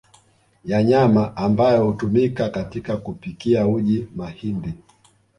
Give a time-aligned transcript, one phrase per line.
[0.65, 4.73] ya nyama ambayo hutumika katika kupikia uji mahindi